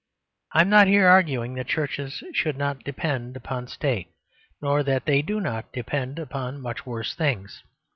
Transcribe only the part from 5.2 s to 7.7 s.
do not depend upon much worse things.